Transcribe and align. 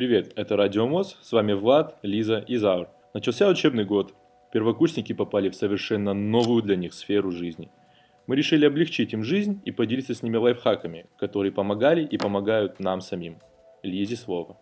Привет, 0.00 0.32
это 0.34 0.56
Радио 0.56 0.86
МОЗ, 0.86 1.18
с 1.20 1.30
вами 1.30 1.52
Влад, 1.52 1.98
Лиза 2.00 2.38
и 2.38 2.56
Заур. 2.56 2.88
Начался 3.12 3.46
учебный 3.46 3.84
год. 3.84 4.14
Первокурсники 4.50 5.12
попали 5.12 5.50
в 5.50 5.54
совершенно 5.54 6.14
новую 6.14 6.62
для 6.62 6.76
них 6.76 6.94
сферу 6.94 7.30
жизни. 7.30 7.70
Мы 8.26 8.34
решили 8.34 8.64
облегчить 8.64 9.12
им 9.12 9.22
жизнь 9.22 9.60
и 9.66 9.72
поделиться 9.72 10.14
с 10.14 10.22
ними 10.22 10.38
лайфхаками, 10.38 11.04
которые 11.18 11.52
помогали 11.52 12.02
и 12.02 12.16
помогают 12.16 12.80
нам 12.80 13.02
самим. 13.02 13.40
Лизе 13.82 14.16
слово. 14.16 14.56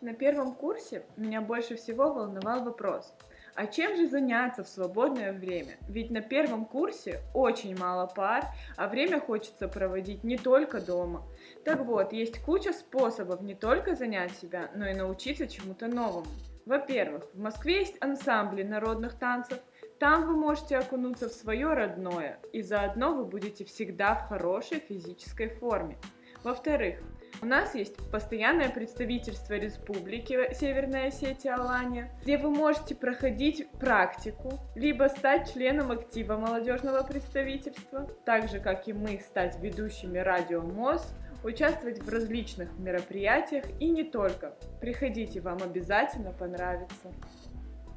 На 0.00 0.12
первом 0.12 0.56
курсе 0.56 1.04
меня 1.16 1.40
больше 1.40 1.76
всего 1.76 2.12
волновал 2.12 2.64
вопрос, 2.64 3.14
а 3.58 3.66
чем 3.66 3.96
же 3.96 4.06
заняться 4.06 4.62
в 4.62 4.68
свободное 4.68 5.32
время? 5.32 5.78
Ведь 5.88 6.12
на 6.12 6.20
первом 6.20 6.64
курсе 6.64 7.22
очень 7.34 7.76
мало 7.76 8.06
пар, 8.06 8.44
а 8.76 8.86
время 8.86 9.18
хочется 9.18 9.66
проводить 9.66 10.22
не 10.22 10.36
только 10.36 10.80
дома. 10.80 11.26
Так 11.64 11.84
вот, 11.84 12.12
есть 12.12 12.38
куча 12.44 12.72
способов 12.72 13.40
не 13.40 13.56
только 13.56 13.96
занять 13.96 14.30
себя, 14.36 14.70
но 14.76 14.86
и 14.86 14.94
научиться 14.94 15.48
чему-то 15.48 15.88
новому. 15.88 16.28
Во-первых, 16.66 17.24
в 17.34 17.40
Москве 17.40 17.80
есть 17.80 17.96
ансамбли 18.00 18.62
народных 18.62 19.18
танцев. 19.18 19.58
Там 19.98 20.28
вы 20.28 20.36
можете 20.36 20.78
окунуться 20.78 21.28
в 21.28 21.32
свое 21.32 21.72
родное, 21.72 22.38
и 22.52 22.62
заодно 22.62 23.12
вы 23.12 23.24
будете 23.24 23.64
всегда 23.64 24.14
в 24.14 24.28
хорошей 24.28 24.78
физической 24.78 25.48
форме. 25.48 25.98
Во-вторых, 26.44 27.00
у 27.40 27.46
нас 27.46 27.74
есть 27.74 27.96
постоянное 28.10 28.68
представительство 28.68 29.54
Республики 29.54 30.52
Северная 30.54 31.08
Осетия 31.08 31.54
Алания, 31.54 32.10
где 32.22 32.38
вы 32.38 32.50
можете 32.50 32.94
проходить 32.94 33.68
практику, 33.78 34.58
либо 34.74 35.08
стать 35.08 35.52
членом 35.52 35.92
актива 35.92 36.36
молодежного 36.36 37.02
представительства, 37.02 38.08
так 38.24 38.48
же, 38.48 38.60
как 38.60 38.88
и 38.88 38.92
мы, 38.92 39.20
стать 39.20 39.58
ведущими 39.60 40.18
радио 40.18 40.62
МОЗ, 40.62 41.14
участвовать 41.44 42.02
в 42.02 42.08
различных 42.08 42.76
мероприятиях 42.78 43.64
и 43.78 43.88
не 43.90 44.04
только. 44.04 44.54
Приходите, 44.80 45.40
вам 45.40 45.58
обязательно 45.62 46.32
понравится. 46.32 47.12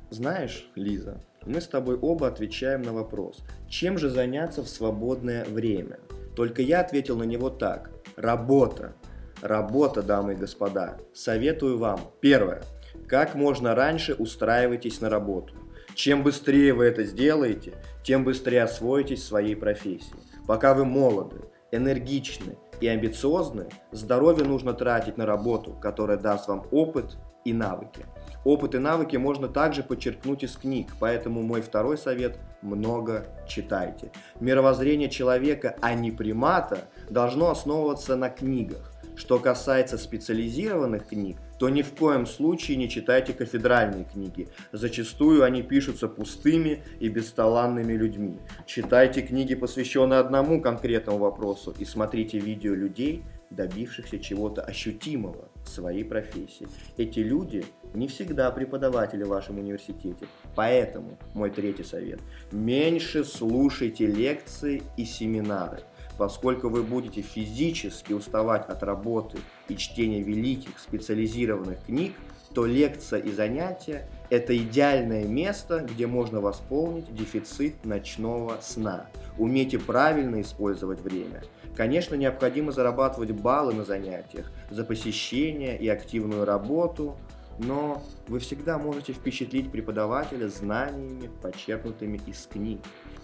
Знаешь, 0.10 0.70
Лиза, 0.76 1.22
мы 1.46 1.62
с 1.62 1.68
тобой 1.68 1.98
оба 1.98 2.28
отвечаем 2.28 2.82
на 2.82 2.94
вопрос, 2.94 3.44
чем 3.70 3.98
же 3.98 4.10
заняться 4.10 4.62
в 4.62 4.68
свободное 4.68 5.46
время? 5.46 6.00
Только 6.36 6.62
я 6.62 6.82
ответил 6.82 7.18
на 7.18 7.24
него 7.24 7.50
так. 7.50 7.90
Работа. 8.16 8.94
Работа, 9.42 10.04
дамы 10.04 10.34
и 10.34 10.36
господа. 10.36 10.98
Советую 11.14 11.80
вам. 11.80 12.00
Первое. 12.20 12.62
Как 13.08 13.34
можно 13.34 13.74
раньше 13.74 14.14
устраивайтесь 14.14 15.02
на 15.02 15.10
работу. 15.10 15.56
Чем 15.96 16.22
быстрее 16.24 16.74
вы 16.74 16.86
это 16.86 17.04
сделаете, 17.04 17.74
тем 18.04 18.24
быстрее 18.24 18.64
освоитесь 18.64 19.22
в 19.22 19.28
своей 19.28 19.56
профессии. 19.56 20.16
Пока 20.48 20.74
вы 20.76 20.86
молоды, 20.86 21.38
энергичны 21.72 22.58
и 22.82 22.88
амбициозны, 22.88 23.68
здоровье 23.92 24.46
нужно 24.46 24.74
тратить 24.74 25.18
на 25.18 25.26
работу, 25.26 25.74
которая 25.74 26.18
даст 26.18 26.48
вам 26.48 26.68
опыт 26.72 27.18
и 27.44 27.52
навыки. 27.52 28.06
Опыт 28.46 28.76
и 28.76 28.78
навыки 28.78 29.18
можно 29.18 29.48
также 29.48 29.82
подчеркнуть 29.82 30.44
из 30.44 30.56
книг, 30.56 30.92
поэтому 31.00 31.42
мой 31.42 31.62
второй 31.62 31.98
совет– 31.98 32.38
много 32.62 33.26
читайте. 33.48 34.12
Мировоззрение 34.40 35.10
человека, 35.10 35.76
а 35.82 35.94
не 35.94 36.12
примата, 36.12 36.90
должно 37.10 37.50
основываться 37.50 38.16
на 38.16 38.30
книгах. 38.30 38.91
Что 39.22 39.38
касается 39.38 40.00
специализированных 40.00 41.10
книг, 41.10 41.38
то 41.60 41.70
ни 41.70 41.84
в 41.84 41.92
коем 41.92 42.26
случае 42.26 42.78
не 42.78 42.90
читайте 42.90 43.34
кафедральные 43.34 44.04
книги. 44.04 44.48
Зачастую 44.72 45.44
они 45.44 45.62
пишутся 45.62 46.08
пустыми 46.08 46.82
и 47.00 47.08
бесталанными 47.08 47.94
людьми. 47.94 48.40
Читайте 48.66 49.22
книги, 49.22 49.54
посвященные 49.54 50.20
одному 50.20 50.60
конкретному 50.60 51.20
вопросу, 51.20 51.72
и 51.78 51.86
смотрите 51.86 52.40
видео 52.40 52.74
людей, 52.74 53.22
добившихся 53.52 54.18
чего-то 54.18 54.64
ощутимого 54.64 55.50
в 55.64 55.70
своей 55.70 56.04
профессии. 56.04 56.68
Эти 56.98 57.20
люди 57.20 57.64
не 57.94 58.08
всегда 58.08 58.50
преподаватели 58.50 59.24
в 59.24 59.28
вашем 59.28 59.60
университете. 59.60 60.26
Поэтому 60.56 61.20
мой 61.36 61.52
третий 61.52 61.84
совет. 61.84 62.20
Меньше 62.52 63.24
слушайте 63.24 64.08
лекции 64.08 64.82
и 64.98 65.06
семинары 65.06 65.84
поскольку 66.22 66.70
вы 66.70 66.84
будете 66.84 67.24
физически 67.24 68.14
уставать 68.14 68.70
от 68.70 68.84
работы 68.84 69.40
и 69.70 69.76
чтения 69.76 70.22
великих 70.22 70.78
специализированных 70.78 71.84
книг, 71.84 72.14
то 72.54 72.68
лекция 72.68 73.20
и 73.22 73.32
занятия– 73.32 74.08
это 74.30 74.56
идеальное 74.56 75.26
место, 75.26 75.80
где 75.80 76.06
можно 76.06 76.40
восполнить 76.40 77.12
дефицит 77.12 77.84
ночного 77.86 78.60
сна. 78.62 79.08
Умейте 79.40 79.80
правильно 79.80 80.42
использовать 80.42 81.02
время. 81.02 81.42
Конечно, 81.76 82.14
необходимо 82.14 82.72
зарабатывать 82.72 83.32
баллы 83.32 83.74
на 83.74 83.84
занятиях 83.84 84.52
за 84.70 84.84
посещение 84.84 85.76
и 85.76 85.88
активную 85.88 86.46
работу, 86.46 87.18
но 87.58 88.04
вы 88.28 88.38
всегда 88.38 88.78
можете 88.78 89.14
впечатлить 89.14 89.72
преподавателя 89.72 90.48
знаниями, 90.50 91.32
почерпнутыми 91.42 92.22
из 92.28 92.46
книг. 92.46 92.80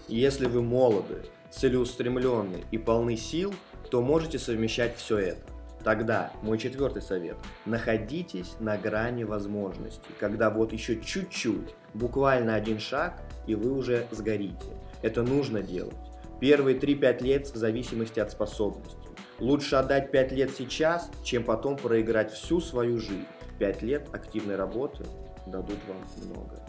Если 0.08 0.46
вы 0.46 0.62
молоды, 0.62 1.20
целеустремленны 1.50 2.64
и 2.70 2.78
полны 2.78 3.14
сил, 3.18 3.54
то 3.90 4.00
можете 4.00 4.38
совмещать 4.38 4.96
все 4.96 5.18
это. 5.18 5.42
Тогда 5.84 6.32
мой 6.40 6.56
четвертый 6.56 7.02
совет. 7.02 7.36
Находитесь 7.66 8.54
на 8.58 8.78
грани 8.78 9.24
возможностей, 9.24 10.08
когда 10.18 10.48
вот 10.48 10.72
еще 10.72 10.98
чуть-чуть, 10.98 11.74
буквально 11.92 12.54
один 12.54 12.78
шаг, 12.78 13.20
и 13.46 13.54
вы 13.54 13.70
уже 13.70 14.06
сгорите. 14.10 14.72
Это 15.02 15.22
нужно 15.22 15.62
делать. 15.62 15.94
Первые 16.40 16.78
3-5 16.78 17.22
лет 17.22 17.46
в 17.46 17.56
зависимости 17.56 18.18
от 18.18 18.30
способностей. 18.30 18.96
Лучше 19.40 19.76
отдать 19.76 20.10
5 20.10 20.32
лет 20.32 20.50
сейчас, 20.56 21.10
чем 21.22 21.44
потом 21.44 21.76
проиграть 21.76 22.32
всю 22.32 22.60
свою 22.60 22.98
жизнь. 22.98 23.26
5 23.58 23.82
лет 23.82 24.08
активной 24.12 24.56
работы 24.56 25.04
дадут 25.46 25.78
вам 25.86 25.98
много. 26.30 26.62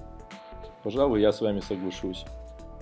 Пожалуй, 0.84 1.22
я 1.22 1.32
с 1.32 1.40
вами 1.40 1.62
соглашусь 1.62 2.26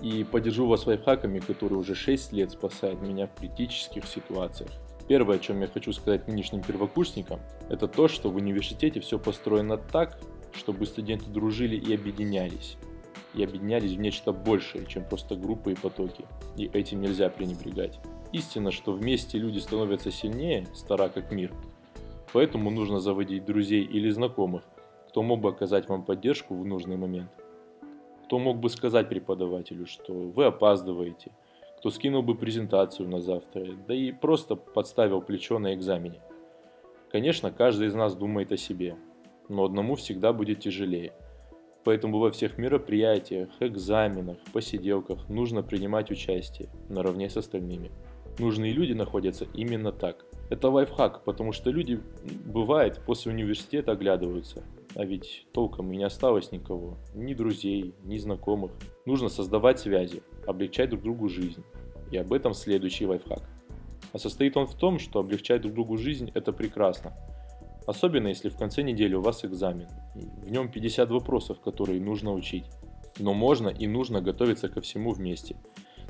и 0.00 0.24
поддержу 0.24 0.66
вас 0.66 0.86
лайфхаками, 0.86 1.40
которые 1.40 1.78
уже 1.78 1.94
6 1.94 2.32
лет 2.32 2.50
спасают 2.50 3.00
меня 3.02 3.26
в 3.26 3.34
критических 3.34 4.06
ситуациях. 4.06 4.70
Первое, 5.08 5.36
о 5.36 5.38
чем 5.38 5.60
я 5.60 5.66
хочу 5.66 5.92
сказать 5.92 6.28
нынешним 6.28 6.62
первокурсникам, 6.62 7.40
это 7.68 7.88
то, 7.88 8.08
что 8.08 8.30
в 8.30 8.36
университете 8.36 9.00
все 9.00 9.18
построено 9.18 9.78
так, 9.78 10.18
чтобы 10.52 10.86
студенты 10.86 11.30
дружили 11.30 11.76
и 11.76 11.94
объединялись. 11.94 12.76
И 13.34 13.42
объединялись 13.42 13.92
в 13.92 14.00
нечто 14.00 14.32
большее, 14.32 14.86
чем 14.86 15.04
просто 15.04 15.34
группы 15.36 15.72
и 15.72 15.76
потоки. 15.76 16.24
И 16.56 16.66
этим 16.66 17.00
нельзя 17.00 17.28
пренебрегать. 17.30 17.98
Истина, 18.32 18.70
что 18.70 18.92
вместе 18.92 19.38
люди 19.38 19.58
становятся 19.58 20.10
сильнее, 20.10 20.66
стара 20.74 21.08
как 21.08 21.32
мир. 21.32 21.52
Поэтому 22.32 22.70
нужно 22.70 23.00
заводить 23.00 23.46
друзей 23.46 23.84
или 23.84 24.10
знакомых, 24.10 24.62
кто 25.08 25.22
мог 25.22 25.40
бы 25.40 25.48
оказать 25.48 25.88
вам 25.88 26.04
поддержку 26.04 26.54
в 26.54 26.66
нужный 26.66 26.96
момент 26.96 27.30
кто 28.28 28.38
мог 28.38 28.58
бы 28.58 28.68
сказать 28.68 29.08
преподавателю, 29.08 29.86
что 29.86 30.12
вы 30.12 30.44
опаздываете, 30.44 31.32
кто 31.78 31.88
скинул 31.88 32.22
бы 32.22 32.34
презентацию 32.34 33.08
на 33.08 33.22
завтра, 33.22 33.68
да 33.86 33.94
и 33.94 34.12
просто 34.12 34.54
подставил 34.54 35.22
плечо 35.22 35.58
на 35.58 35.72
экзамене. 35.72 36.20
Конечно, 37.10 37.50
каждый 37.50 37.86
из 37.86 37.94
нас 37.94 38.14
думает 38.14 38.52
о 38.52 38.58
себе, 38.58 38.96
но 39.48 39.64
одному 39.64 39.94
всегда 39.94 40.34
будет 40.34 40.60
тяжелее. 40.60 41.14
Поэтому 41.84 42.18
во 42.18 42.30
всех 42.30 42.58
мероприятиях, 42.58 43.48
экзаменах, 43.60 44.36
посиделках 44.52 45.26
нужно 45.30 45.62
принимать 45.62 46.10
участие 46.10 46.68
наравне 46.90 47.30
с 47.30 47.38
остальными. 47.38 47.90
Нужные 48.38 48.74
люди 48.74 48.92
находятся 48.92 49.46
именно 49.54 49.90
так. 49.90 50.26
Это 50.50 50.70
лайфхак, 50.70 51.24
потому 51.24 51.52
что 51.52 51.70
люди, 51.70 52.00
бывает, 52.46 53.00
после 53.04 53.32
университета 53.32 53.92
оглядываются, 53.92 54.64
а 54.94 55.04
ведь 55.04 55.46
толком 55.52 55.92
и 55.92 55.96
не 55.96 56.04
осталось 56.04 56.52
никого, 56.52 56.96
ни 57.14 57.34
друзей, 57.34 57.94
ни 58.04 58.16
знакомых. 58.16 58.72
Нужно 59.04 59.28
создавать 59.28 59.78
связи, 59.78 60.22
облегчать 60.46 60.90
друг 60.90 61.02
другу 61.02 61.28
жизнь. 61.28 61.62
И 62.10 62.16
об 62.16 62.32
этом 62.32 62.54
следующий 62.54 63.06
лайфхак. 63.06 63.42
А 64.12 64.18
состоит 64.18 64.56
он 64.56 64.66
в 64.66 64.74
том, 64.74 64.98
что 64.98 65.20
облегчать 65.20 65.60
друг 65.60 65.74
другу 65.74 65.98
жизнь– 65.98 66.30
это 66.34 66.52
прекрасно. 66.52 67.12
Особенно 67.86 68.28
если 68.28 68.48
в 68.48 68.56
конце 68.56 68.82
недели 68.82 69.14
у 69.14 69.20
вас 69.20 69.44
экзамен. 69.44 69.88
В 70.14 70.50
нем 70.50 70.70
50 70.70 71.10
вопросов, 71.10 71.60
которые 71.60 72.00
нужно 72.00 72.32
учить. 72.32 72.64
Но 73.18 73.34
можно 73.34 73.68
и 73.68 73.86
нужно 73.86 74.22
готовиться 74.22 74.68
ко 74.68 74.80
всему 74.80 75.12
вместе. 75.12 75.56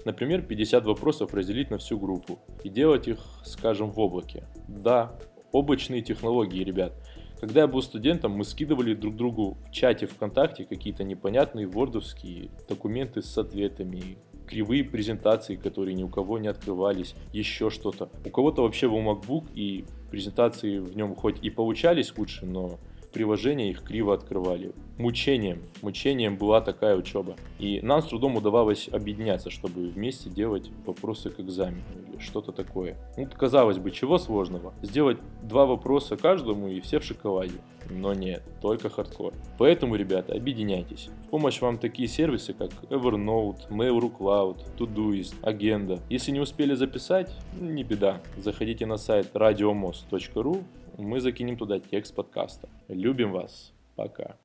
Например, 0.04 0.42
50 0.42 0.84
вопросов 0.86 1.34
разделить 1.34 1.70
на 1.70 1.78
всю 1.78 1.98
группу 1.98 2.38
и 2.64 2.68
делать 2.68 3.08
их, 3.08 3.18
скажем, 3.44 3.90
в 3.90 3.98
облаке. 3.98 4.44
Да, 4.68 5.12
облачные 5.52 6.02
технологии, 6.02 6.62
ребят– 6.62 6.92
когда 7.40 7.60
я 7.60 7.66
был 7.68 7.82
студентом, 7.82 8.32
мы 8.32 8.44
скидывали 8.44 8.94
друг 8.94 9.14
другу 9.14 9.58
в 9.68 9.70
чате 9.70 10.06
ВКонтакте 10.06 10.64
какие-то 10.64 11.04
непонятные 11.04 11.68
вордовские 11.68 12.50
документы 12.68 13.22
с 13.22 13.38
ответами, 13.38 14.18
кривые 14.46 14.82
презентации, 14.82 15.54
которые 15.54 15.94
ни 15.94 16.02
у 16.02 16.08
кого 16.08 16.38
не 16.38 16.48
открывались, 16.48 17.14
еще 17.32 17.70
что-то. 17.70 18.10
У 18.24 18.30
кого-то 18.30 18.62
вообще 18.62 18.88
был 18.88 18.98
MacBook, 18.98 19.52
и 19.54 19.84
презентации 20.10 20.78
в 20.78 20.96
нем 20.96 21.14
хоть 21.14 21.38
и 21.42 21.50
получались 21.50 22.16
лучше, 22.16 22.44
но 22.44 22.80
приложения 23.12 23.70
их 23.70 23.82
криво 23.82 24.14
открывали. 24.14 24.72
Мучением, 24.99 25.62
мучением 25.82 26.37
была 26.37 26.60
такая 26.60 26.96
учеба. 26.96 27.37
И 27.58 27.81
нам 27.82 28.02
с 28.02 28.06
трудом 28.06 28.37
удавалось 28.37 28.88
объединяться, 28.90 29.50
чтобы 29.50 29.88
вместе 29.88 30.28
делать 30.28 30.70
вопросы 30.84 31.31
к 31.31 31.40
экзамену 31.40 31.82
или 32.08 32.20
что-то 32.20 32.52
такое. 32.52 32.96
Ну, 33.16 33.26
казалось 33.26 33.78
бы, 33.78 33.90
чего 33.90 34.19
сложного? 34.19 34.75
Сделать 34.82 35.19
два 35.43 35.66
вопроса 35.66 36.16
каждому 36.16 36.69
и 36.69 36.81
все 36.81 36.99
в 36.99 37.05
шоколаде. 37.05 37.58
Но 37.90 38.12
нет, 38.12 38.43
только 38.60 38.90
хардкор. 38.90 39.32
Поэтому, 39.56 39.94
ребята, 39.94 40.34
объединяйтесь. 40.34 41.08
В 41.26 41.31
помощь 41.31 41.60
вам 41.60 41.78
такие 41.78 42.08
сервисы, 42.08 42.52
как 42.52 42.70
Evernote, 42.90 43.69
Mail.ru 43.70 44.12
Cloud, 44.16 44.58
Todoist, 44.76 45.34
Agenda. 45.43 46.00
Если 46.10 46.32
не 46.32 46.40
успели 46.40 46.75
записать, 46.75 47.34
не 47.58 47.84
беда. 47.84 48.20
Заходите 48.37 48.84
на 48.84 48.96
сайт 48.96 49.31
radiomost.ru, 49.34 50.62
мы 50.99 51.20
закинем 51.20 51.56
туда 51.56 51.78
текст 51.78 52.14
подкаста. 52.14 52.69
Любим 52.88 53.32
вас. 53.32 53.73
Пока. 53.96 54.38